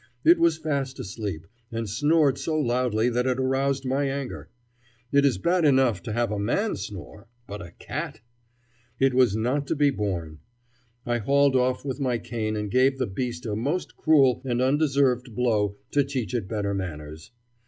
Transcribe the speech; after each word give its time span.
It 0.23 0.39
was 0.39 0.57
fast 0.57 0.99
asleep, 0.99 1.45
and 1.71 1.87
snored 1.87 2.39
so 2.39 2.59
loudly 2.59 3.07
that 3.11 3.27
it 3.27 3.39
aroused 3.39 3.85
my 3.85 4.05
anger. 4.05 4.49
It 5.11 5.25
is 5.25 5.37
bad 5.37 5.63
enough 5.63 6.01
to 6.01 6.11
have 6.11 6.31
a 6.31 6.39
man 6.39 6.75
snore, 6.75 7.27
but 7.45 7.61
a 7.61 7.69
cat! 7.77 8.19
It 8.99 9.13
was 9.13 9.35
not 9.35 9.67
to 9.67 9.75
be 9.75 9.91
borne. 9.91 10.39
I 11.05 11.19
hauled 11.19 11.55
off 11.55 11.85
with 11.85 11.99
my 11.99 12.17
cane 12.17 12.55
and 12.55 12.71
gave 12.71 12.97
the 12.97 13.05
beast 13.05 13.45
a 13.45 13.55
most 13.55 13.95
cruel 13.95 14.41
and 14.43 14.59
undeserved 14.59 15.35
blow 15.35 15.77
to 15.91 16.03
teach 16.03 16.33
it 16.33 16.47
better 16.47 16.73
manners. 16.73 17.29